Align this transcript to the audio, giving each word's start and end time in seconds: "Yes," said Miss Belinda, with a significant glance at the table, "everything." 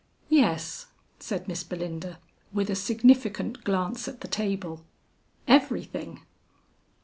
"Yes," 0.29 0.87
said 1.19 1.47
Miss 1.47 1.63
Belinda, 1.63 2.17
with 2.51 2.71
a 2.71 2.75
significant 2.75 3.63
glance 3.63 4.07
at 4.07 4.21
the 4.21 4.27
table, 4.27 4.83
"everything." 5.47 6.21